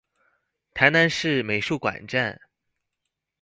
[0.73, 2.41] 臺南市美術館站